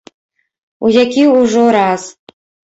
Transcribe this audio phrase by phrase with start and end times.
[0.87, 2.11] У які ўжо раз.